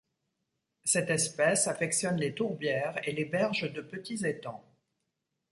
Cette 0.83 1.11
espèce 1.11 1.67
affectionne 1.67 2.17
les 2.17 2.33
tourbières 2.33 2.99
et 3.07 3.11
les 3.11 3.25
berges 3.25 3.71
de 3.71 3.81
petits 3.81 4.25
étangs. 4.25 4.65